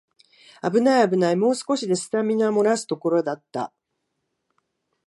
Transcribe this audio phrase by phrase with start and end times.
[0.61, 3.71] あぶないあぶない、もう少しでスタミナもらすところだった